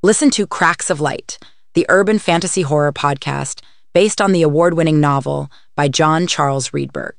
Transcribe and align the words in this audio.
Listen 0.00 0.30
to 0.30 0.46
Cracks 0.46 0.90
of 0.90 1.00
Light, 1.00 1.38
the 1.74 1.84
urban 1.88 2.20
fantasy 2.20 2.62
horror 2.62 2.92
podcast 2.92 3.62
based 3.92 4.20
on 4.20 4.30
the 4.30 4.42
award 4.42 4.74
winning 4.74 5.00
novel 5.00 5.50
by 5.74 5.88
John 5.88 6.28
Charles 6.28 6.70
Riedberg. 6.70 7.18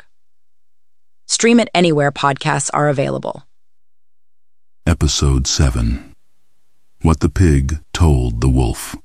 Stream 1.28 1.60
it 1.60 1.68
anywhere 1.74 2.10
podcasts 2.10 2.70
are 2.74 2.88
available. 2.88 3.44
Episode 4.88 5.46
7 5.46 6.16
What 7.02 7.20
the 7.20 7.28
Pig 7.28 7.80
Told 7.92 8.40
the 8.40 8.48
Wolf. 8.48 8.96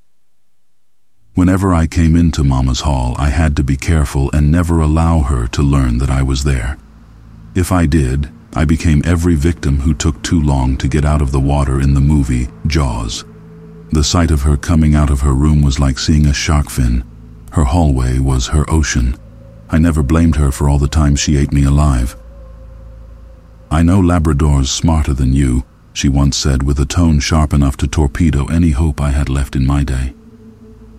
Whenever 1.33 1.73
I 1.73 1.85
came 1.85 2.15
into 2.15 2.45
Mama's 2.45 2.79
hall, 2.79 3.13
I 3.17 3.27
had 3.27 3.57
to 3.57 3.63
be 3.63 3.75
careful 3.75 4.31
and 4.31 4.49
never 4.49 4.79
allow 4.79 5.19
her 5.19 5.47
to 5.47 5.61
learn 5.61 5.97
that 5.97 6.09
I 6.09 6.23
was 6.23 6.45
there. 6.45 6.77
If 7.55 7.73
I 7.73 7.87
did, 7.87 8.31
I 8.53 8.63
became 8.63 9.01
every 9.03 9.35
victim 9.35 9.79
who 9.79 9.93
took 9.93 10.23
too 10.23 10.41
long 10.41 10.77
to 10.77 10.87
get 10.87 11.03
out 11.03 11.21
of 11.21 11.33
the 11.33 11.41
water 11.41 11.81
in 11.81 11.93
the 11.93 11.99
movie 11.99 12.47
Jaws. 12.67 13.25
The 13.91 14.03
sight 14.03 14.31
of 14.31 14.41
her 14.41 14.57
coming 14.57 14.95
out 14.95 15.09
of 15.09 15.21
her 15.21 15.33
room 15.33 15.61
was 15.61 15.79
like 15.79 15.99
seeing 15.99 16.25
a 16.25 16.33
shark 16.33 16.69
fin. 16.69 17.03
Her 17.51 17.63
hallway 17.63 18.19
was 18.19 18.47
her 18.47 18.69
ocean. 18.69 19.17
I 19.69 19.77
never 19.77 20.03
blamed 20.03 20.35
her 20.35 20.51
for 20.51 20.69
all 20.69 20.79
the 20.79 20.87
times 20.87 21.19
she 21.19 21.37
ate 21.37 21.53
me 21.53 21.63
alive. 21.63 22.15
I 23.71 23.83
know 23.83 23.99
Labrador's 23.99 24.69
smarter 24.69 25.13
than 25.13 25.33
you, 25.33 25.63
she 25.93 26.09
once 26.09 26.35
said 26.35 26.63
with 26.63 26.79
a 26.79 26.85
tone 26.85 27.19
sharp 27.19 27.53
enough 27.53 27.77
to 27.77 27.87
torpedo 27.87 28.45
any 28.47 28.71
hope 28.71 28.99
I 28.99 29.11
had 29.11 29.29
left 29.29 29.55
in 29.55 29.65
my 29.65 29.83
day. 29.83 30.13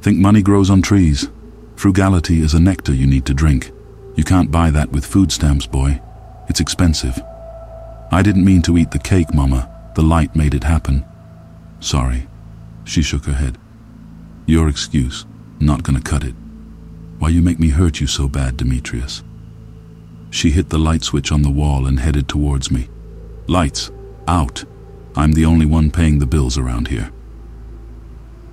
Think 0.01 0.19
money 0.19 0.43
grows 0.43 0.71
on 0.71 0.83
trees. 0.83 1.29
Frugality 1.77 2.41
is 2.41 2.55
a 2.55 2.61
nectar 2.61 2.95
you 2.95 3.07
need 3.07 3.27
to 3.27 3.35
drink. 3.35 3.73
You 4.15 4.25
can't 4.25 4.51
buy 4.51 4.71
that 4.71 4.91
with 4.91 5.05
food 5.05 5.31
stamps, 5.31 5.67
boy. 5.67 6.01
It's 6.49 6.61
expensive. 6.61 7.21
I 8.11 8.23
didn't 8.23 8.45
mean 8.45 8.63
to 8.63 8.79
eat 8.79 8.91
the 8.91 8.99
cake, 8.99 9.35
Mama. 9.35 9.69
The 9.95 10.03
light 10.03 10.35
made 10.35 10.55
it 10.55 10.65
happen. 10.65 11.05
Sorry. 11.81 12.26
She 12.87 13.03
shook 13.03 13.27
her 13.27 13.35
head. 13.35 13.59
Your 14.47 14.69
excuse. 14.69 15.27
Not 15.61 15.83
gonna 15.83 16.01
cut 16.01 16.25
it. 16.25 16.35
Why 17.19 17.29
you 17.29 17.43
make 17.43 17.59
me 17.59 17.69
hurt 17.69 18.01
you 18.01 18.07
so 18.07 18.29
bad, 18.29 18.57
Demetrius? 18.57 19.23
She 20.31 20.51
hit 20.51 20.71
the 20.71 20.79
light 20.79 21.03
switch 21.03 21.33
on 21.33 21.43
the 21.43 21.51
wall 21.51 21.87
and 21.87 21.99
headed 21.99 22.29
towards 22.29 22.71
me. 22.71 22.89
Lights. 23.49 23.91
Out. 24.29 24.65
I'm 25.17 25.33
the 25.33 25.47
only 25.47 25.67
one 25.67 25.91
paying 25.91 26.19
the 26.19 26.27
bills 26.27 26.57
around 26.57 26.89
here. 26.89 27.11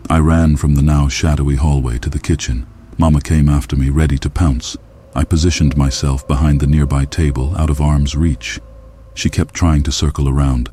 I 0.10 0.20
ran 0.20 0.56
from 0.58 0.76
the 0.76 0.82
now 0.82 1.08
shadowy 1.08 1.56
hallway 1.56 1.98
to 2.00 2.10
the 2.10 2.20
kitchen. 2.20 2.66
Mama 2.98 3.22
came 3.22 3.50
after 3.50 3.76
me, 3.76 3.90
ready 3.90 4.18
to 4.20 4.30
pounce. 4.30 4.78
I 5.16 5.24
positioned 5.24 5.78
myself 5.78 6.28
behind 6.28 6.60
the 6.60 6.68
nearby 6.68 7.06
table, 7.06 7.56
out 7.58 7.70
of 7.70 7.82
arm's 7.82 8.16
reach. 8.16 8.60
She 9.14 9.30
kept 9.30 9.54
trying 9.54 9.84
to 9.84 9.92
circle 9.92 10.28
around. 10.28 10.72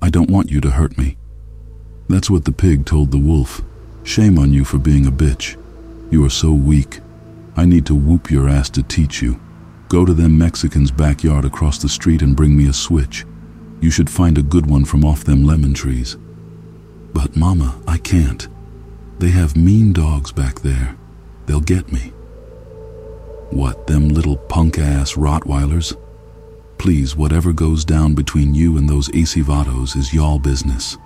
I 0.00 0.10
don't 0.10 0.30
want 0.30 0.50
you 0.50 0.60
to 0.60 0.70
hurt 0.70 0.96
me. 0.96 1.16
That's 2.08 2.30
what 2.30 2.44
the 2.44 2.52
pig 2.52 2.84
told 2.84 3.10
the 3.10 3.18
wolf. 3.18 3.62
Shame 4.04 4.38
on 4.38 4.52
you 4.52 4.64
for 4.64 4.78
being 4.78 5.06
a 5.06 5.12
bitch. 5.12 5.56
You 6.10 6.24
are 6.24 6.30
so 6.30 6.52
weak. 6.52 7.00
I 7.56 7.64
need 7.64 7.86
to 7.86 7.94
whoop 7.94 8.30
your 8.30 8.48
ass 8.48 8.68
to 8.70 8.82
teach 8.82 9.22
you. 9.22 9.40
Go 9.88 10.04
to 10.04 10.14
them 10.14 10.38
Mexicans' 10.38 10.90
backyard 10.90 11.44
across 11.44 11.78
the 11.78 11.88
street 11.88 12.22
and 12.22 12.36
bring 12.36 12.56
me 12.56 12.66
a 12.66 12.72
switch. 12.72 13.24
You 13.80 13.90
should 13.90 14.10
find 14.10 14.38
a 14.38 14.42
good 14.42 14.66
one 14.66 14.84
from 14.84 15.04
off 15.04 15.24
them 15.24 15.44
lemon 15.44 15.74
trees. 15.74 16.16
But, 17.12 17.36
Mama, 17.36 17.80
I 17.86 17.98
can't. 17.98 18.48
They 19.18 19.28
have 19.30 19.56
mean 19.56 19.92
dogs 19.92 20.32
back 20.32 20.60
there. 20.60 20.96
They'll 21.46 21.60
get 21.60 21.92
me. 21.92 22.12
What, 23.50 23.86
them 23.86 24.08
little 24.08 24.36
punk-ass 24.36 25.14
Rottweilers? 25.14 25.94
Please, 26.78 27.14
whatever 27.14 27.52
goes 27.52 27.84
down 27.84 28.14
between 28.14 28.54
you 28.54 28.78
and 28.78 28.88
those 28.88 29.08
Acevedos 29.10 29.96
is 29.96 30.14
y'all 30.14 30.38
business. 30.38 30.96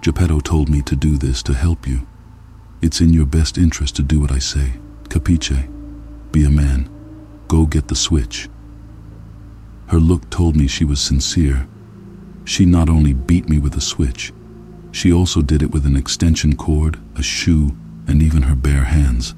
Geppetto 0.00 0.40
told 0.40 0.68
me 0.68 0.80
to 0.82 0.94
do 0.94 1.16
this 1.16 1.42
to 1.42 1.54
help 1.54 1.86
you. 1.86 2.06
It's 2.80 3.00
in 3.00 3.12
your 3.12 3.26
best 3.26 3.58
interest 3.58 3.96
to 3.96 4.02
do 4.02 4.20
what 4.20 4.30
I 4.30 4.38
say. 4.38 4.74
Capiche? 5.08 5.68
Be 6.30 6.44
a 6.44 6.50
man. 6.50 6.88
Go 7.48 7.66
get 7.66 7.88
the 7.88 7.96
switch. 7.96 8.48
Her 9.88 9.98
look 9.98 10.30
told 10.30 10.54
me 10.54 10.68
she 10.68 10.84
was 10.84 11.00
sincere. 11.00 11.66
She 12.44 12.64
not 12.64 12.88
only 12.88 13.12
beat 13.12 13.48
me 13.48 13.58
with 13.58 13.76
a 13.76 13.80
switch, 13.80 14.32
she 14.92 15.12
also 15.12 15.42
did 15.42 15.62
it 15.62 15.70
with 15.70 15.84
an 15.84 15.96
extension 15.96 16.56
cord, 16.56 16.98
a 17.16 17.22
shoe, 17.22 17.76
and 18.06 18.22
even 18.22 18.42
her 18.42 18.54
bare 18.54 18.84
hands. 18.84 19.34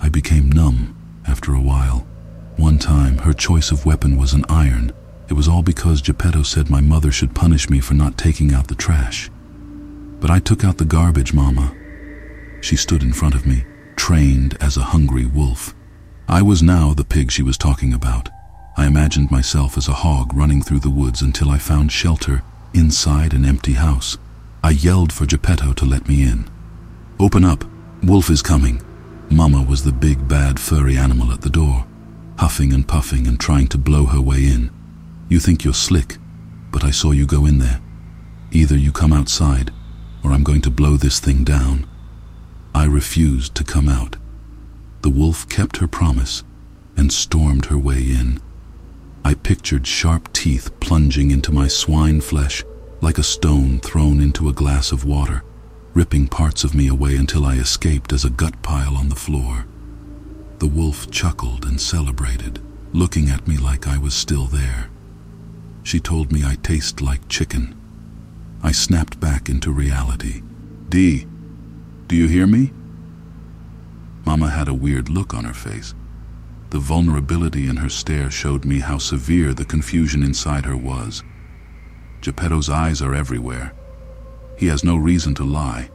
I 0.00 0.08
became 0.08 0.50
numb 0.50 0.96
after 1.26 1.54
a 1.54 1.60
while. 1.60 2.06
One 2.56 2.78
time, 2.78 3.18
her 3.18 3.32
choice 3.32 3.70
of 3.70 3.86
weapon 3.86 4.16
was 4.16 4.32
an 4.32 4.44
iron. 4.48 4.92
It 5.28 5.34
was 5.34 5.48
all 5.48 5.62
because 5.62 6.02
Geppetto 6.02 6.42
said 6.42 6.68
my 6.68 6.80
mother 6.80 7.12
should 7.12 7.34
punish 7.34 7.70
me 7.70 7.80
for 7.80 7.94
not 7.94 8.18
taking 8.18 8.52
out 8.52 8.68
the 8.68 8.74
trash. 8.74 9.30
But 10.20 10.30
I 10.30 10.38
took 10.38 10.64
out 10.64 10.78
the 10.78 10.84
garbage, 10.84 11.32
Mama. 11.32 11.74
She 12.60 12.76
stood 12.76 13.02
in 13.02 13.12
front 13.12 13.34
of 13.34 13.46
me, 13.46 13.64
trained 13.96 14.56
as 14.60 14.76
a 14.76 14.82
hungry 14.82 15.26
wolf. 15.26 15.74
I 16.28 16.42
was 16.42 16.62
now 16.62 16.94
the 16.94 17.04
pig 17.04 17.30
she 17.30 17.42
was 17.42 17.56
talking 17.56 17.92
about. 17.92 18.28
I 18.76 18.86
imagined 18.86 19.30
myself 19.30 19.76
as 19.76 19.88
a 19.88 20.00
hog 20.04 20.34
running 20.34 20.62
through 20.62 20.80
the 20.80 20.90
woods 20.90 21.22
until 21.22 21.50
I 21.50 21.58
found 21.58 21.90
shelter 21.92 22.42
inside 22.74 23.32
an 23.32 23.44
empty 23.44 23.72
house. 23.72 24.18
I 24.62 24.70
yelled 24.70 25.12
for 25.12 25.26
Geppetto 25.26 25.72
to 25.74 25.84
let 25.84 26.08
me 26.08 26.22
in. 26.22 26.48
Open 27.18 27.44
up. 27.44 27.64
Wolf 28.02 28.30
is 28.30 28.42
coming. 28.42 28.82
Mama 29.30 29.62
was 29.62 29.84
the 29.84 29.92
big 29.92 30.28
bad 30.28 30.58
furry 30.60 30.96
animal 30.96 31.32
at 31.32 31.40
the 31.40 31.50
door 31.50 31.86
huffing 32.38 32.72
and 32.72 32.86
puffing 32.86 33.26
and 33.26 33.38
trying 33.38 33.66
to 33.66 33.76
blow 33.76 34.06
her 34.06 34.20
way 34.20 34.46
in. 34.46 34.70
You 35.28 35.40
think 35.40 35.64
you're 35.64 35.74
slick, 35.74 36.18
but 36.70 36.84
I 36.84 36.90
saw 36.90 37.10
you 37.10 37.26
go 37.26 37.44
in 37.46 37.58
there. 37.58 37.80
Either 38.52 38.76
you 38.76 38.92
come 38.92 39.12
outside, 39.12 39.72
or 40.28 40.32
I'm 40.32 40.44
going 40.44 40.60
to 40.62 40.70
blow 40.70 40.96
this 40.96 41.20
thing 41.20 41.42
down. 41.42 41.86
I 42.74 42.84
refused 42.84 43.54
to 43.54 43.64
come 43.64 43.88
out. 43.88 44.16
The 45.00 45.10
wolf 45.10 45.48
kept 45.48 45.78
her 45.78 45.88
promise 45.88 46.44
and 46.96 47.12
stormed 47.12 47.66
her 47.66 47.78
way 47.78 48.02
in. 48.02 48.40
I 49.24 49.34
pictured 49.34 49.86
sharp 49.86 50.32
teeth 50.32 50.78
plunging 50.80 51.30
into 51.30 51.52
my 51.52 51.66
swine 51.66 52.20
flesh 52.20 52.62
like 53.00 53.16
a 53.16 53.22
stone 53.22 53.78
thrown 53.78 54.20
into 54.20 54.48
a 54.48 54.52
glass 54.52 54.92
of 54.92 55.04
water, 55.04 55.44
ripping 55.94 56.28
parts 56.28 56.64
of 56.64 56.74
me 56.74 56.88
away 56.88 57.16
until 57.16 57.44
I 57.46 57.54
escaped 57.54 58.12
as 58.12 58.24
a 58.24 58.30
gut 58.30 58.60
pile 58.62 58.96
on 58.96 59.08
the 59.08 59.14
floor. 59.14 59.66
The 60.58 60.66
wolf 60.66 61.10
chuckled 61.10 61.64
and 61.64 61.80
celebrated, 61.80 62.60
looking 62.92 63.30
at 63.30 63.46
me 63.46 63.56
like 63.56 63.86
I 63.86 63.96
was 63.96 64.14
still 64.14 64.46
there. 64.46 64.90
She 65.84 66.00
told 66.00 66.32
me 66.32 66.42
I 66.44 66.56
taste 66.56 67.00
like 67.00 67.28
chicken. 67.28 67.77
I 68.62 68.72
snapped 68.72 69.20
back 69.20 69.48
into 69.48 69.70
reality. 69.70 70.42
Dee, 70.88 71.26
do 72.06 72.16
you 72.16 72.26
hear 72.26 72.46
me? 72.46 72.72
Mama 74.24 74.50
had 74.50 74.68
a 74.68 74.74
weird 74.74 75.08
look 75.08 75.32
on 75.32 75.44
her 75.44 75.54
face. 75.54 75.94
The 76.70 76.78
vulnerability 76.78 77.66
in 77.66 77.76
her 77.76 77.88
stare 77.88 78.30
showed 78.30 78.64
me 78.64 78.80
how 78.80 78.98
severe 78.98 79.54
the 79.54 79.64
confusion 79.64 80.22
inside 80.22 80.66
her 80.66 80.76
was. 80.76 81.22
Geppetto's 82.20 82.68
eyes 82.68 83.00
are 83.00 83.14
everywhere. 83.14 83.72
He 84.56 84.66
has 84.66 84.84
no 84.84 84.96
reason 84.96 85.34
to 85.36 85.44
lie. 85.44 85.90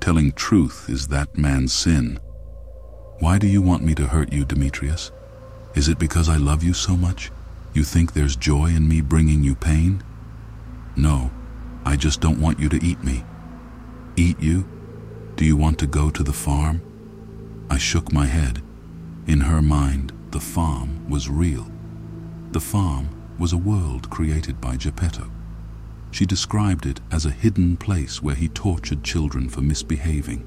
Telling 0.00 0.32
truth 0.32 0.86
is 0.88 1.08
that 1.08 1.38
man's 1.38 1.72
sin. 1.72 2.18
Why 3.20 3.38
do 3.38 3.46
you 3.46 3.62
want 3.62 3.84
me 3.84 3.94
to 3.94 4.06
hurt 4.06 4.32
you, 4.32 4.44
Demetrius? 4.44 5.12
Is 5.74 5.88
it 5.88 5.98
because 5.98 6.28
I 6.28 6.36
love 6.36 6.62
you 6.62 6.74
so 6.74 6.96
much? 6.96 7.30
You 7.72 7.84
think 7.84 8.12
there's 8.12 8.36
joy 8.36 8.66
in 8.66 8.88
me 8.88 9.00
bringing 9.00 9.42
you 9.42 9.54
pain? 9.54 10.02
No, 10.96 11.30
I 11.86 11.94
just 11.94 12.20
don't 12.20 12.40
want 12.40 12.58
you 12.58 12.68
to 12.68 12.84
eat 12.84 13.04
me. 13.04 13.24
Eat 14.16 14.40
you? 14.40 14.68
Do 15.36 15.44
you 15.44 15.56
want 15.56 15.78
to 15.78 15.86
go 15.86 16.10
to 16.10 16.24
the 16.24 16.32
farm? 16.32 16.82
I 17.70 17.78
shook 17.78 18.12
my 18.12 18.26
head. 18.26 18.60
In 19.28 19.40
her 19.42 19.62
mind, 19.62 20.12
the 20.32 20.40
farm 20.40 21.08
was 21.08 21.30
real. 21.30 21.70
The 22.50 22.60
farm 22.60 23.08
was 23.38 23.52
a 23.52 23.56
world 23.56 24.10
created 24.10 24.60
by 24.60 24.76
Geppetto. 24.76 25.30
She 26.10 26.26
described 26.26 26.86
it 26.86 27.00
as 27.12 27.24
a 27.24 27.30
hidden 27.30 27.76
place 27.76 28.20
where 28.20 28.34
he 28.34 28.48
tortured 28.48 29.04
children 29.04 29.48
for 29.48 29.60
misbehaving. 29.60 30.44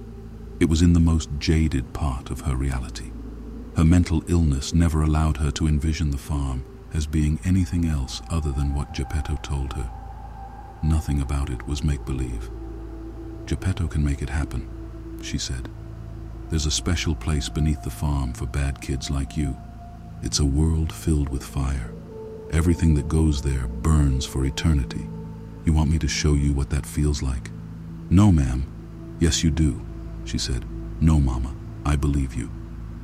It 0.60 0.68
was 0.68 0.82
in 0.82 0.92
the 0.92 1.00
most 1.00 1.30
jaded 1.40 1.94
part 1.94 2.32
of 2.32 2.42
her 2.42 2.56
reality. 2.58 3.12
Her 3.78 3.86
mental 3.86 4.26
illness 4.28 4.74
never 4.74 5.04
allowed 5.04 5.38
her 5.38 5.52
to 5.52 5.68
envision 5.68 6.12
the 6.12 6.18
farm 6.18 6.66
as 6.94 7.08
being 7.08 7.40
anything 7.46 7.86
else 7.86 8.22
other 8.30 8.52
than 8.52 8.74
what 8.74 8.94
Geppetto 8.94 9.38
told 9.42 9.72
her. 9.72 9.90
Nothing 10.84 11.22
about 11.22 11.50
it 11.50 11.66
was 11.68 11.84
make-believe. 11.84 12.50
Geppetto 13.46 13.88
can 13.88 14.04
make 14.04 14.22
it 14.22 14.30
happen, 14.30 14.68
she 15.22 15.38
said. 15.38 15.70
There's 16.50 16.66
a 16.66 16.72
special 16.72 17.16
place 17.16 17.50
beneath 17.50 17.84
the 17.84 17.90
farm 17.90 18.34
for 18.34 18.46
bad 18.46 18.82
kids 18.82 19.10
like 19.10 19.38
you. 19.38 19.56
It's 20.24 20.40
a 20.40 20.46
world 20.46 20.92
filled 20.92 21.30
with 21.30 21.44
fire. 21.44 21.92
Everything 22.52 22.94
that 22.96 23.08
goes 23.08 23.42
there 23.42 23.68
burns 23.68 24.26
for 24.26 24.46
eternity. 24.46 25.08
You 25.66 25.74
want 25.74 25.92
me 25.92 26.00
to 26.00 26.08
show 26.08 26.34
you 26.34 26.54
what 26.54 26.70
that 26.72 26.86
feels 26.86 27.22
like? 27.22 27.52
No, 28.10 28.32
ma'am. 28.32 28.66
Yes, 29.20 29.44
you 29.44 29.52
do 29.52 29.86
she 30.30 30.38
said. 30.38 30.64
No, 31.02 31.20
Mama, 31.20 31.56
I 31.86 31.96
believe 31.96 32.36
you. 32.36 32.52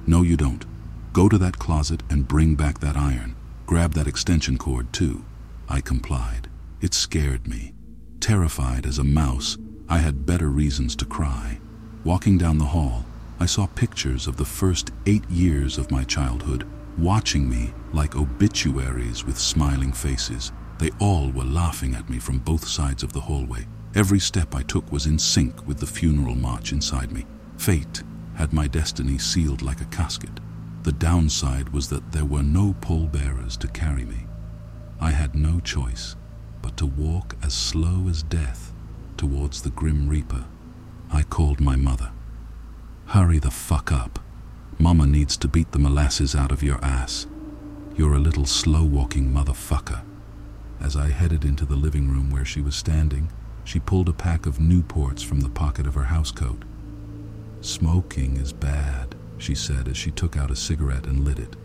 No, 0.06 0.22
you 0.22 0.38
don't. 0.38 0.64
Go 1.12 1.28
to 1.28 1.38
that 1.40 1.58
closet 1.58 2.04
and 2.10 2.28
bring 2.28 2.56
back 2.56 2.80
that 2.80 2.96
iron. 2.96 3.36
Grab 3.66 3.94
that 3.94 4.08
extension 4.08 4.58
cord, 4.58 4.94
too. 4.94 5.26
I 5.68 5.82
complied. 5.82 6.45
It 6.86 6.94
scared 6.94 7.48
me. 7.48 7.74
Terrified 8.20 8.86
as 8.86 9.00
a 9.00 9.04
mouse, 9.04 9.58
I 9.90 9.98
had 9.98 10.28
better 10.28 10.50
reasons 10.50 10.96
to 10.98 11.06
cry. 11.06 11.60
Walking 12.04 12.38
down 12.38 12.60
the 12.60 12.74
hall, 12.78 13.04
I 13.40 13.48
saw 13.48 13.66
pictures 13.66 14.28
of 14.28 14.38
the 14.38 14.46
first 14.46 14.92
eight 15.08 15.28
years 15.28 15.80
of 15.80 15.90
my 15.90 16.04
childhood, 16.04 16.68
watching 17.00 17.50
me 17.50 17.74
like 17.92 18.16
obituaries 18.16 19.26
with 19.26 19.40
smiling 19.40 19.94
faces. 19.94 20.52
They 20.78 20.92
all 21.00 21.32
were 21.32 21.44
laughing 21.44 21.96
at 21.96 22.08
me 22.08 22.20
from 22.20 22.38
both 22.38 22.68
sides 22.68 23.02
of 23.02 23.14
the 23.14 23.22
hallway. 23.22 23.66
Every 23.96 24.20
step 24.20 24.54
I 24.54 24.62
took 24.62 24.92
was 24.92 25.08
in 25.08 25.18
sync 25.18 25.66
with 25.66 25.80
the 25.80 25.88
funeral 25.88 26.36
march 26.36 26.72
inside 26.72 27.12
me. 27.12 27.26
Fate 27.58 28.04
had 28.36 28.54
my 28.54 28.68
destiny 28.68 29.18
sealed 29.18 29.64
like 29.64 29.82
a 29.82 29.86
casket. 29.86 30.40
The 30.84 30.92
downside 30.92 31.70
was 31.70 31.90
that 31.90 32.12
there 32.12 32.26
were 32.26 32.44
no 32.44 32.76
pallbearers 32.80 33.58
to 33.58 33.68
carry 33.70 34.06
me. 34.06 34.28
I 35.02 35.10
had 35.10 35.34
no 35.34 35.60
choice 35.60 36.16
but 36.66 36.78
to 36.78 36.88
walk 36.88 37.36
as 37.44 37.54
slow 37.54 38.08
as 38.10 38.24
death 38.24 38.74
towards 39.18 39.62
the 39.62 39.70
Grim 39.70 40.10
Reaper. 40.10 40.46
I 41.12 41.22
called 41.22 41.62
my 41.62 41.76
mother. 41.76 42.10
Hurry 43.06 43.38
the 43.38 43.52
fuck 43.52 43.92
up. 43.92 44.18
Mama 44.80 45.06
needs 45.06 45.38
to 45.38 45.48
beat 45.48 45.72
the 45.74 45.78
molasses 45.78 46.36
out 46.36 46.52
of 46.52 46.64
your 46.64 46.84
ass. 46.84 47.28
You're 47.96 48.16
a 48.16 48.20
little 48.20 48.48
slow-walking 48.48 49.32
motherfucker. 49.32 50.02
As 50.82 50.98
I 50.98 51.10
headed 51.10 51.46
into 51.46 51.66
the 51.66 51.76
living 51.76 52.10
room 52.10 52.32
where 52.32 52.46
she 52.46 52.62
was 52.62 52.76
standing, 52.76 53.32
she 53.64 53.80
pulled 53.80 54.10
a 54.10 54.14
pack 54.14 54.48
of 54.48 54.58
Newports 54.58 55.24
from 55.24 55.42
the 55.42 55.50
pocket 55.50 55.86
of 55.86 55.94
her 55.94 56.06
housecoat. 56.06 56.64
Smoking 57.62 58.38
is 58.38 58.52
bad, 58.52 59.14
she 59.38 59.54
said 59.54 59.88
as 59.88 59.98
she 59.98 60.10
took 60.10 60.36
out 60.36 60.50
a 60.50 60.56
cigarette 60.56 61.06
and 61.06 61.24
lit 61.24 61.38
it. 61.38 61.56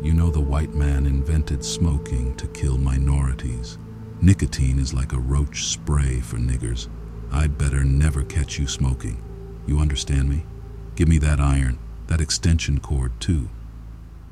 You 0.00 0.14
know 0.14 0.30
the 0.30 0.38
white 0.38 0.72
man 0.72 1.04
invented 1.04 1.64
smoking 1.64 2.36
to 2.36 2.46
kill 2.46 2.78
minorities. 2.78 3.76
Nicotine 4.22 4.78
is 4.78 4.92
like 4.92 5.14
a 5.14 5.18
roach 5.18 5.64
spray 5.64 6.20
for 6.20 6.36
niggers. 6.36 6.88
I'd 7.32 7.56
better 7.56 7.84
never 7.84 8.22
catch 8.22 8.58
you 8.58 8.66
smoking. 8.66 9.22
You 9.66 9.78
understand 9.78 10.28
me? 10.28 10.44
Give 10.94 11.08
me 11.08 11.16
that 11.18 11.40
iron, 11.40 11.78
that 12.06 12.20
extension 12.20 12.80
cord 12.80 13.18
too. 13.18 13.48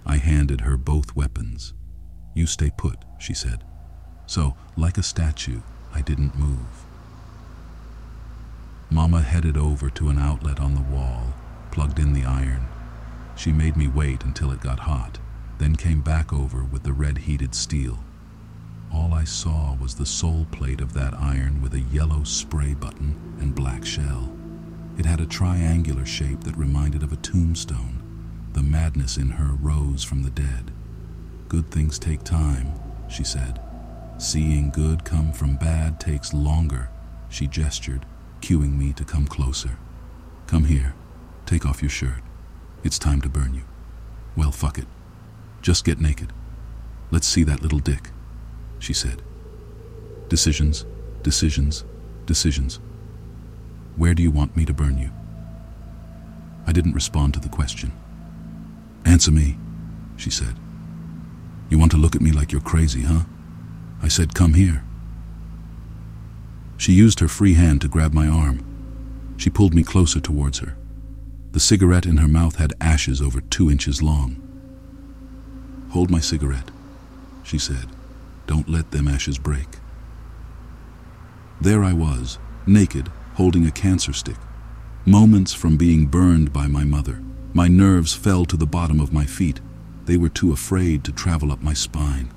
I 0.05 0.19
handed 0.19 0.61
her 0.61 0.77
both 0.77 1.17
weapons. 1.17 1.73
You 2.35 2.47
stay 2.47 2.71
put, 2.77 2.99
she 3.19 3.33
said. 3.33 3.65
So, 4.27 4.55
like 4.77 4.99
a 4.99 5.03
statue, 5.03 5.63
I 5.95 6.03
didn't 6.03 6.39
move. 6.39 6.85
Mama 8.91 9.23
headed 9.23 9.57
over 9.57 9.89
to 9.89 10.11
an 10.11 10.19
outlet 10.19 10.61
on 10.61 10.75
the 10.75 10.95
wall, 10.95 11.33
plugged 11.71 11.99
in 11.99 12.13
the 12.13 12.25
iron. 12.25 12.69
She 13.37 13.53
made 13.53 13.77
me 13.77 13.89
wait 13.89 14.23
until 14.23 14.51
it 14.51 14.61
got 14.61 14.81
hot, 14.81 15.19
then 15.57 15.77
came 15.77 16.03
back 16.03 16.31
over 16.31 16.63
with 16.63 16.83
the 16.83 16.93
red 16.93 17.17
heated 17.19 17.55
steel. 17.55 17.99
All 18.93 19.15
I 19.15 19.25
saw 19.25 19.75
was 19.77 19.95
the 19.95 20.07
sole 20.07 20.47
plate 20.51 20.81
of 20.81 20.93
that 20.95 21.15
iron 21.15 21.61
with 21.63 21.75
a 21.75 21.81
yellow 21.81 22.25
spray 22.25 22.75
button 22.75 23.37
and 23.41 23.55
black 23.55 23.85
shell. 23.85 24.33
It 24.99 25.07
had 25.07 25.21
a 25.21 25.27
triangular 25.27 26.07
shape 26.07 26.43
that 26.45 26.57
reminded 26.57 27.03
of 27.03 27.13
a 27.13 27.17
tombstone. 27.17 28.03
The 28.53 28.63
madness 28.63 29.17
in 29.17 29.31
her 29.31 29.55
rose 29.61 30.03
from 30.03 30.23
the 30.23 30.31
dead. 30.31 30.73
Good 31.49 31.71
things 31.71 31.99
take 31.99 32.25
time, 32.25 32.73
she 33.09 33.25
said. 33.25 33.61
Seeing 34.19 34.71
good 34.71 35.05
come 35.05 35.33
from 35.33 35.57
bad 35.57 36.01
takes 36.01 36.35
longer, 36.35 36.91
she 37.29 37.47
gestured 37.47 38.05
cueing 38.41 38.77
me 38.79 38.93
to 38.95 39.05
come 39.05 39.27
closer. 39.27 39.79
Come 40.47 40.65
here. 40.65 40.95
Take 41.47 41.67
off 41.67 41.83
your 41.83 41.91
shirt. 41.91 42.23
It's 42.85 42.99
time 42.99 43.21
to 43.23 43.29
burn 43.29 43.55
you. 43.55 43.63
Well, 44.37 44.53
fuck 44.53 44.79
it. 44.79 44.87
Just 45.63 45.85
get 45.85 46.01
naked. 46.01 46.33
Let's 47.11 47.27
see 47.27 47.45
that 47.45 47.63
little 47.63 47.79
dick, 47.79 48.11
she 48.79 48.93
said. 48.93 49.23
Decisions, 50.29 50.85
decisions, 51.23 51.85
decisions. 52.27 52.81
Where 53.97 54.15
do 54.15 54.23
you 54.23 54.31
want 54.31 54.57
me 54.57 54.65
to 54.65 54.73
burn 54.73 54.99
you? 54.99 55.11
I 56.67 56.73
didn't 56.73 56.95
respond 56.95 57.35
to 57.35 57.41
the 57.41 57.49
question. 57.49 57.93
Answer 59.05 59.31
me, 59.31 59.57
she 60.17 60.31
said. 60.31 60.55
You 61.71 61.79
want 61.79 61.91
to 61.93 61.99
look 61.99 62.15
at 62.15 62.23
me 62.23 62.31
like 62.31 62.53
you're 62.53 62.61
crazy, 62.61 63.03
huh? 63.03 63.23
I 64.03 64.09
said, 64.09 64.35
come 64.35 64.55
here. 64.55 64.85
She 66.77 66.93
used 66.93 67.21
her 67.21 67.29
free 67.29 67.55
hand 67.55 67.81
to 67.81 67.89
grab 67.89 68.13
my 68.13 68.29
arm. 68.29 68.65
She 69.37 69.51
pulled 69.51 69.75
me 69.75 69.83
closer 69.83 70.21
towards 70.21 70.61
her. 70.61 70.77
The 71.53 71.61
cigarette 71.61 72.07
in 72.07 72.19
her 72.19 72.29
mouth 72.29 72.57
had 72.57 72.75
ashes 72.81 73.21
over 73.21 73.41
two 73.41 73.71
inches 73.71 74.03
long. 74.03 74.37
Hold 75.91 76.11
my 76.11 76.21
cigarette, 76.21 76.71
she 77.43 77.59
said. 77.59 77.89
Don't 78.49 78.69
let 78.69 78.91
them 78.93 79.07
ashes 79.07 79.37
break. 79.37 79.69
There 81.61 81.85
I 81.85 81.93
was, 81.93 82.39
naked, 82.67 83.13
holding 83.35 83.67
a 83.67 83.71
cancer 83.71 84.15
stick. 84.15 84.39
Moments 85.05 85.53
from 85.53 85.77
being 85.77 86.07
burned 86.07 86.51
by 86.51 86.67
my 86.67 86.83
mother. 86.83 87.21
My 87.53 87.69
nerves 87.69 88.15
fell 88.15 88.47
to 88.47 88.57
the 88.57 88.67
bottom 88.67 89.01
of 89.01 89.13
my 89.13 89.27
feet. 89.27 89.61
They 90.07 90.17
were 90.17 90.31
too 90.31 90.51
afraid 90.51 91.05
to 91.05 91.13
travel 91.13 91.53
up 91.53 91.63
my 91.63 91.75
spine. 91.75 92.33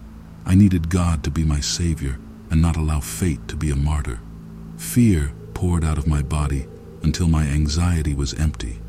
I 0.45 0.53
needed 0.53 0.89
God 0.89 1.23
to 1.23 1.31
be 1.31 1.45
my 1.45 1.61
savior 1.61 2.19
and 2.49 2.61
not 2.61 2.75
allow 2.75 2.99
fate 2.99 3.47
to 3.47 3.55
be 3.55 3.71
a 3.71 3.75
martyr. 3.77 4.19
Fear 4.75 5.31
poured 5.53 5.85
out 5.85 5.97
of 5.97 6.07
my 6.07 6.21
body 6.21 6.67
until 7.03 7.29
my 7.29 7.45
anxiety 7.45 8.13
was 8.13 8.33
empty. 8.33 8.81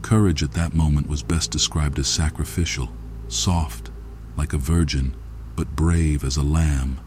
Courage 0.00 0.42
at 0.42 0.52
that 0.52 0.74
moment 0.74 1.06
was 1.06 1.22
best 1.22 1.50
described 1.50 1.98
as 1.98 2.08
sacrificial, 2.08 2.88
soft, 3.28 3.90
like 4.38 4.54
a 4.54 4.58
virgin, 4.58 5.14
but 5.56 5.76
brave 5.76 6.24
as 6.24 6.36
a 6.36 6.42
lamb. 6.42 7.00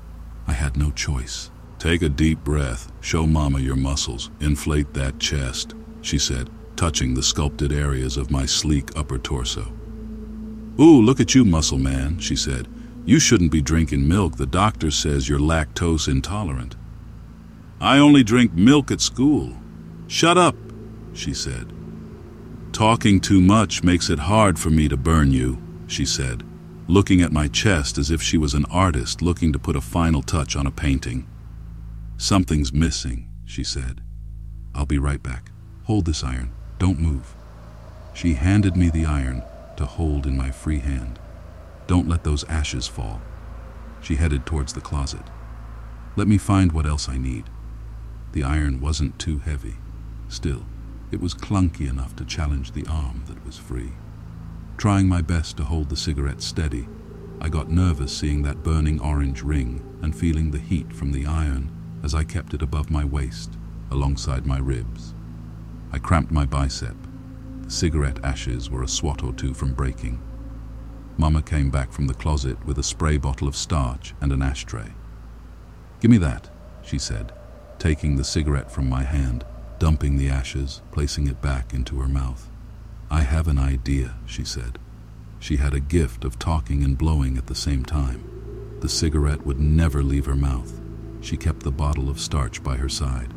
I 0.48 0.54
had 0.54 0.78
no 0.78 0.92
choice. 0.92 1.52
Take 1.80 2.02
a 2.02 2.10
deep 2.10 2.44
breath. 2.44 2.92
Show 3.02 3.28
Mama 3.28 3.60
your 3.60 3.76
muscles. 3.76 4.32
Inflate 4.40 4.94
that 4.94 5.20
chest, 5.20 5.76
she 6.02 6.18
said, 6.18 6.50
touching 6.76 7.14
the 7.14 7.24
sculpted 7.24 7.72
areas 7.72 8.18
of 8.18 8.32
my 8.32 8.46
sleek 8.46 8.96
upper 8.98 9.18
torso. 9.18 9.72
Ooh, 10.80 11.02
look 11.02 11.20
at 11.20 11.34
you, 11.34 11.46
muscle 11.46 11.78
man, 11.78 12.20
she 12.20 12.36
said. 12.36 12.68
You 13.06 13.20
shouldn't 13.20 13.52
be 13.52 13.62
drinking 13.62 14.08
milk. 14.08 14.38
The 14.38 14.46
doctor 14.46 14.92
says 14.92 15.30
you're 15.30 15.40
lactose 15.40 16.08
intolerant. 16.08 16.76
I 17.80 18.00
only 18.00 18.24
drink 18.24 18.54
milk 18.54 18.92
at 18.92 19.02
school. 19.02 19.54
Shut 20.08 20.38
up, 20.38 20.56
she 21.14 21.34
said. 21.34 21.72
Talking 22.74 23.22
too 23.22 23.42
much 23.42 23.84
makes 23.84 24.10
it 24.10 24.20
hard 24.20 24.60
for 24.60 24.70
me 24.70 24.88
to 24.90 24.98
burn 24.98 25.32
you, 25.32 25.62
she 25.88 26.04
said, 26.06 26.44
looking 26.88 27.22
at 27.22 27.32
my 27.32 27.48
chest 27.48 27.98
as 27.98 28.12
if 28.12 28.22
she 28.22 28.38
was 28.38 28.54
an 28.54 28.66
artist 28.66 29.22
looking 29.22 29.52
to 29.52 29.60
put 29.60 29.76
a 29.76 29.82
final 29.82 30.22
touch 30.22 30.56
on 30.56 30.68
a 30.68 30.72
painting. 30.72 31.28
Something's 32.18 32.72
missing, 32.72 33.28
she 33.44 33.64
said. 33.64 34.02
I'll 34.74 34.86
be 34.86 35.00
right 35.00 35.22
back. 35.22 35.52
Hold 35.86 36.06
this 36.06 36.24
iron. 36.24 36.52
Don't 36.78 37.00
move. 37.00 37.36
She 38.14 38.34
handed 38.34 38.78
me 38.78 38.90
the 38.90 39.06
iron 39.06 39.44
to 39.78 39.86
hold 39.86 40.28
in 40.28 40.38
my 40.38 40.52
free 40.52 40.80
hand. 40.80 41.20
Don't 41.88 42.08
let 42.08 42.24
those 42.24 42.44
ashes 42.46 42.88
fall. 42.88 43.22
She 44.02 44.16
headed 44.16 44.46
towards 44.46 44.74
the 44.74 44.82
closet. 44.82 45.24
Let 46.16 46.28
me 46.28 46.38
find 46.38 46.72
what 46.72 46.86
else 46.86 47.10
I 47.10 47.18
need. 47.18 47.46
The 48.34 48.44
iron 48.44 48.80
wasn't 48.80 49.18
too 49.18 49.40
heavy. 49.40 49.76
Still, 50.28 50.66
it 51.12 51.20
was 51.20 51.34
clunky 51.34 51.90
enough 51.90 52.16
to 52.18 52.26
challenge 52.26 52.72
the 52.72 52.86
arm 52.88 53.24
that 53.28 53.44
was 53.46 53.58
free. 53.58 53.92
Trying 54.78 55.08
my 55.08 55.22
best 55.22 55.58
to 55.58 55.64
hold 55.64 55.90
the 55.90 55.96
cigarette 55.96 56.42
steady, 56.42 56.88
I 57.40 57.50
got 57.50 57.70
nervous 57.70 58.16
seeing 58.16 58.42
that 58.44 58.62
burning 58.62 59.00
orange 59.00 59.42
ring 59.42 59.82
and 60.02 60.16
feeling 60.16 60.52
the 60.52 60.60
heat 60.60 60.92
from 60.92 61.12
the 61.12 61.26
iron 61.26 61.72
as 62.04 62.14
I 62.14 62.24
kept 62.24 62.54
it 62.54 62.62
above 62.62 62.92
my 62.92 63.04
waist, 63.04 63.58
alongside 63.90 64.46
my 64.46 64.60
ribs. 64.60 65.16
I 65.92 65.98
cramped 65.98 66.32
my 66.32 66.46
bicep. 66.46 66.96
The 67.64 67.72
cigarette 67.72 68.24
ashes 68.24 68.70
were 68.70 68.84
a 68.84 68.88
swat 68.88 69.24
or 69.24 69.34
two 69.34 69.54
from 69.54 69.74
breaking. 69.74 70.22
Mama 71.18 71.42
came 71.42 71.72
back 71.72 71.92
from 71.94 72.08
the 72.08 72.14
closet 72.14 72.64
with 72.66 72.78
a 72.78 72.84
spray 72.84 73.18
bottle 73.18 73.48
of 73.48 73.56
starch 73.56 74.14
and 74.20 74.32
an 74.34 74.42
ashtray. 74.42 74.92
Give 76.02 76.12
me 76.12 76.18
that, 76.18 76.50
she 76.84 77.00
said, 77.00 77.32
taking 77.80 78.18
the 78.18 78.24
cigarette 78.24 78.70
from 78.70 78.90
my 78.90 79.04
hand, 79.04 79.46
dumping 79.80 80.18
the 80.18 80.30
ashes, 80.30 80.82
placing 80.92 81.28
it 81.28 81.42
back 81.42 81.74
into 81.74 82.00
her 82.02 82.10
mouth. 82.10 82.52
I 83.16 83.22
have 83.22 83.48
an 83.48 83.58
idea, 83.58 84.18
she 84.26 84.44
said. 84.44 84.78
She 85.40 85.56
had 85.56 85.74
a 85.74 85.80
gift 85.80 86.26
of 86.26 86.38
talking 86.38 86.84
and 86.84 86.98
blowing 86.98 87.38
at 87.38 87.48
the 87.48 87.56
same 87.56 87.86
time. 87.86 88.22
The 88.82 88.90
cigarette 88.90 89.46
would 89.46 89.58
never 89.58 90.04
leave 90.04 90.26
her 90.26 90.36
mouth. 90.36 90.82
She 91.22 91.38
kept 91.38 91.62
the 91.62 91.72
bottle 91.72 92.10
of 92.10 92.20
starch 92.20 92.62
by 92.62 92.76
her 92.76 92.90
side. 92.90 93.34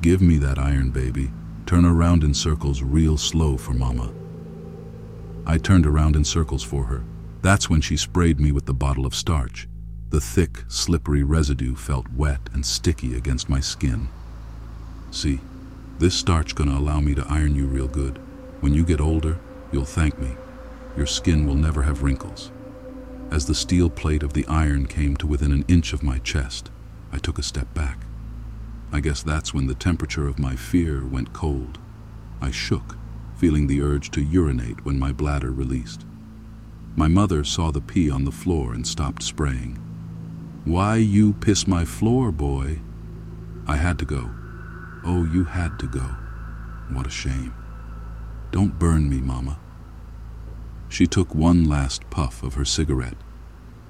Give 0.00 0.22
me 0.22 0.36
that 0.36 0.60
iron, 0.60 0.92
baby. 0.92 1.32
Turn 1.66 1.84
around 1.84 2.22
in 2.22 2.32
circles 2.32 2.84
real 2.84 3.16
slow 3.16 3.56
for 3.56 3.72
Mama. 3.72 4.12
I 5.44 5.58
turned 5.58 5.86
around 5.86 6.14
in 6.14 6.24
circles 6.24 6.62
for 6.62 6.84
her. 6.84 7.02
That's 7.42 7.68
when 7.68 7.80
she 7.80 7.96
sprayed 7.96 8.38
me 8.38 8.52
with 8.52 8.66
the 8.66 8.74
bottle 8.74 9.06
of 9.06 9.16
starch. 9.16 9.66
The 10.10 10.20
thick, 10.20 10.62
slippery 10.68 11.24
residue 11.24 11.74
felt 11.74 12.08
wet 12.12 12.48
and 12.52 12.64
sticky 12.64 13.16
against 13.16 13.48
my 13.48 13.58
skin. 13.58 14.08
See, 15.10 15.40
this 15.98 16.14
starch 16.14 16.54
gonna 16.54 16.78
allow 16.78 17.00
me 17.00 17.16
to 17.16 17.26
iron 17.28 17.56
you 17.56 17.66
real 17.66 17.88
good. 17.88 18.20
When 18.60 18.74
you 18.74 18.84
get 18.84 19.00
older, 19.00 19.38
you'll 19.72 19.84
thank 19.86 20.18
me. 20.18 20.36
Your 20.96 21.06
skin 21.06 21.46
will 21.46 21.54
never 21.54 21.82
have 21.82 22.02
wrinkles. 22.02 22.52
As 23.30 23.46
the 23.46 23.54
steel 23.54 23.88
plate 23.88 24.22
of 24.22 24.34
the 24.34 24.46
iron 24.46 24.86
came 24.86 25.16
to 25.16 25.26
within 25.26 25.52
an 25.52 25.64
inch 25.66 25.92
of 25.92 26.02
my 26.02 26.18
chest, 26.18 26.70
I 27.12 27.18
took 27.18 27.38
a 27.38 27.42
step 27.42 27.72
back. 27.72 28.00
I 28.92 29.00
guess 29.00 29.22
that's 29.22 29.54
when 29.54 29.66
the 29.66 29.74
temperature 29.74 30.28
of 30.28 30.38
my 30.38 30.56
fear 30.56 31.06
went 31.06 31.32
cold. 31.32 31.78
I 32.40 32.50
shook, 32.50 32.96
feeling 33.36 33.66
the 33.66 33.80
urge 33.80 34.10
to 34.10 34.22
urinate 34.22 34.84
when 34.84 34.98
my 34.98 35.12
bladder 35.12 35.52
released. 35.52 36.04
My 36.96 37.08
mother 37.08 37.44
saw 37.44 37.70
the 37.70 37.80
pee 37.80 38.10
on 38.10 38.24
the 38.24 38.32
floor 38.32 38.74
and 38.74 38.86
stopped 38.86 39.22
spraying. 39.22 39.76
Why 40.66 40.96
you 40.96 41.32
piss 41.32 41.66
my 41.66 41.84
floor, 41.86 42.30
boy? 42.30 42.80
I 43.66 43.76
had 43.76 43.98
to 44.00 44.04
go. 44.04 44.30
Oh, 45.04 45.24
you 45.24 45.44
had 45.44 45.78
to 45.78 45.86
go. 45.86 46.16
What 46.90 47.06
a 47.06 47.10
shame. 47.10 47.54
Don't 48.50 48.78
burn 48.78 49.08
me, 49.08 49.18
Mama. 49.18 49.58
She 50.88 51.06
took 51.06 51.34
one 51.34 51.68
last 51.68 52.08
puff 52.10 52.42
of 52.42 52.54
her 52.54 52.64
cigarette, 52.64 53.16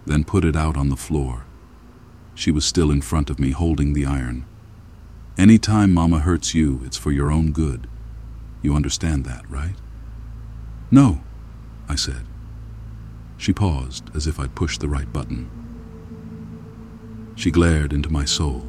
then 0.04 0.24
put 0.24 0.44
it 0.44 0.54
out 0.54 0.76
on 0.76 0.90
the 0.90 0.96
floor. 0.96 1.46
She 2.34 2.50
was 2.50 2.64
still 2.64 2.90
in 2.90 3.00
front 3.00 3.30
of 3.30 3.38
me 3.38 3.50
holding 3.50 3.92
the 3.92 4.04
iron. 4.04 4.44
Any 5.38 5.58
time 5.58 5.94
Mama 5.94 6.20
hurts 6.20 6.54
you, 6.54 6.80
it's 6.84 6.98
for 6.98 7.10
your 7.10 7.30
own 7.32 7.52
good. 7.52 7.88
You 8.62 8.74
understand 8.74 9.24
that, 9.24 9.48
right? 9.50 9.76
No, 10.90 11.22
I 11.88 11.94
said. 11.94 12.26
She 13.38 13.54
paused 13.54 14.14
as 14.14 14.26
if 14.26 14.38
I'd 14.38 14.54
pushed 14.54 14.80
the 14.80 14.88
right 14.88 15.10
button. 15.10 15.48
She 17.36 17.50
glared 17.50 17.94
into 17.94 18.10
my 18.10 18.26
soul. 18.26 18.66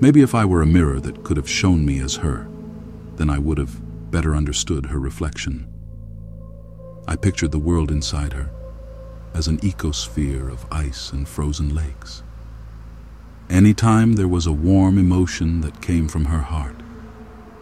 Maybe 0.00 0.22
if 0.22 0.34
I 0.34 0.46
were 0.46 0.62
a 0.62 0.66
mirror 0.66 0.98
that 1.00 1.22
could 1.22 1.36
have 1.36 1.48
shown 1.48 1.84
me 1.84 2.00
as 2.00 2.16
her, 2.16 2.48
then 3.16 3.28
I 3.28 3.38
would 3.38 3.58
have 3.58 3.82
better 4.10 4.34
understood 4.34 4.86
her 4.86 4.98
reflection. 4.98 5.66
I 7.06 7.16
pictured 7.16 7.52
the 7.52 7.58
world 7.58 7.90
inside 7.90 8.32
her 8.32 8.50
as 9.34 9.48
an 9.48 9.58
ecosphere 9.58 10.50
of 10.50 10.66
ice 10.72 11.12
and 11.12 11.28
frozen 11.28 11.74
lakes. 11.74 12.22
Any 13.48 13.74
time 13.74 14.14
there 14.14 14.28
was 14.28 14.46
a 14.46 14.52
warm 14.52 14.98
emotion 14.98 15.60
that 15.62 15.82
came 15.82 16.08
from 16.08 16.26
her 16.26 16.40
heart, 16.40 16.76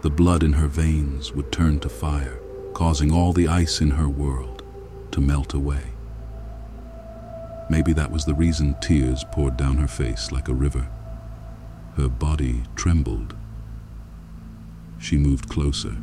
the 0.01 0.09
blood 0.09 0.43
in 0.43 0.53
her 0.53 0.67
veins 0.67 1.33
would 1.33 1.51
turn 1.51 1.79
to 1.79 1.89
fire, 1.89 2.39
causing 2.73 3.11
all 3.11 3.33
the 3.33 3.47
ice 3.47 3.81
in 3.81 3.91
her 3.91 4.07
world 4.07 4.63
to 5.11 5.19
melt 5.19 5.53
away. 5.53 5.83
Maybe 7.69 7.93
that 7.93 8.11
was 8.11 8.25
the 8.25 8.33
reason 8.33 8.75
tears 8.81 9.23
poured 9.31 9.57
down 9.57 9.77
her 9.77 9.87
face 9.87 10.31
like 10.31 10.47
a 10.47 10.53
river. 10.53 10.87
Her 11.97 12.07
body 12.07 12.63
trembled. 12.75 13.35
She 14.97 15.17
moved 15.17 15.49
closer. 15.49 15.97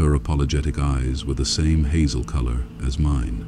Her 0.00 0.14
apologetic 0.14 0.78
eyes 0.78 1.26
were 1.26 1.34
the 1.34 1.44
same 1.44 1.84
hazel 1.84 2.24
color 2.24 2.64
as 2.82 2.98
mine. 2.98 3.44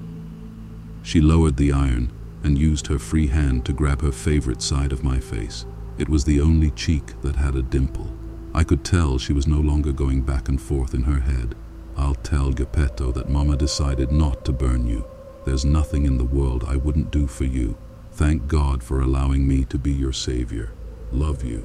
She 1.03 1.19
lowered 1.19 1.57
the 1.57 1.73
iron 1.73 2.13
and 2.43 2.59
used 2.59 2.89
her 2.89 2.99
free 2.99 3.27
hand 3.27 3.65
to 3.65 3.73
grab 3.73 4.03
her 4.03 4.13
favorite 4.13 4.61
side 4.61 4.93
of 4.93 5.03
my 5.03 5.19
face. 5.19 5.65
It 5.97 6.11
was 6.11 6.25
the 6.25 6.43
only 6.43 6.71
cheek 6.73 7.19
that 7.23 7.37
had 7.37 7.57
a 7.57 7.63
dimple. 7.63 8.15
I 8.53 8.65
could 8.65 8.85
tell 8.85 9.17
she 9.17 9.33
was 9.33 9.47
no 9.47 9.61
longer 9.61 9.93
going 9.93 10.21
back 10.21 10.51
and 10.51 10.61
forth 10.61 10.93
in 10.93 11.05
her 11.05 11.21
head. 11.21 11.55
I'll 11.97 12.17
tell 12.17 12.53
Geppetto 12.53 13.13
that 13.13 13.31
Mama 13.31 13.57
decided 13.57 14.13
not 14.13 14.45
to 14.45 14.53
burn 14.53 14.87
you. 14.87 15.07
There's 15.47 15.65
nothing 15.65 16.05
in 16.05 16.19
the 16.19 16.25
world 16.25 16.65
I 16.69 16.77
wouldn't 16.77 17.11
do 17.11 17.27
for 17.27 17.45
you. 17.45 17.79
Thank 18.13 18.47
God 18.47 18.83
for 18.83 19.01
allowing 19.01 19.49
me 19.49 19.65
to 19.65 19.79
be 19.79 19.93
your 19.93 20.13
savior. 20.13 20.75
Love 21.13 21.43
you. 21.45 21.65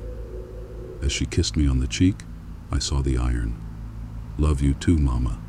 As 1.01 1.11
she 1.11 1.25
kissed 1.25 1.57
me 1.57 1.67
on 1.67 1.81
the 1.81 1.87
cheek, 1.87 2.23
I 2.71 2.79
saw 2.79 3.01
the 3.01 3.17
iron. 3.17 3.66
Love 4.37 4.61
you 4.61 4.73
too, 4.75 4.97
Mama. 4.97 5.39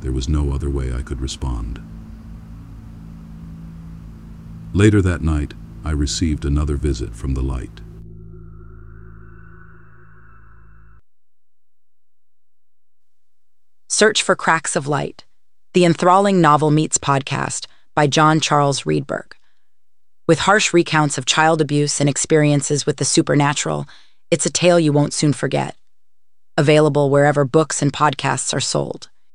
There 0.00 0.12
was 0.12 0.28
no 0.28 0.52
other 0.52 0.68
way 0.68 0.92
I 0.92 1.02
could 1.02 1.20
respond. 1.20 1.80
Later 4.72 5.00
that 5.02 5.22
night, 5.22 5.54
I 5.84 5.92
received 5.92 6.44
another 6.44 6.76
visit 6.76 7.14
from 7.14 7.34
the 7.34 7.42
light. 7.42 7.80
Search 13.88 14.22
for 14.22 14.36
Cracks 14.36 14.76
of 14.76 14.86
Light, 14.86 15.24
the 15.72 15.84
enthralling 15.84 16.40
novel 16.40 16.70
meets 16.70 16.98
podcast 16.98 17.66
by 17.94 18.06
John 18.06 18.38
Charles 18.38 18.82
Riedberg. 18.82 19.32
With 20.26 20.40
harsh 20.40 20.74
recounts 20.74 21.18
of 21.18 21.24
child 21.24 21.60
abuse 21.60 22.00
and 22.00 22.08
experiences 22.08 22.84
with 22.84 22.98
the 22.98 23.04
supernatural, 23.04 23.86
it's 24.30 24.44
a 24.44 24.50
tale 24.50 24.78
you 24.78 24.92
won't 24.92 25.14
soon 25.14 25.32
forget. 25.32 25.74
Available 26.58 27.08
wherever 27.10 27.44
books 27.44 27.82
and 27.82 27.92
podcasts 27.92 28.52
are 28.52 28.58
sold. 28.58 29.10